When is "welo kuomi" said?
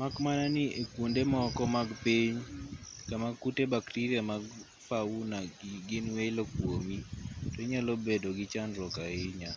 6.16-6.98